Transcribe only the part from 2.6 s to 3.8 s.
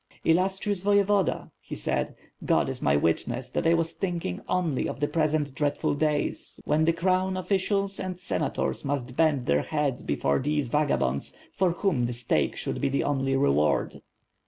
is my witness that I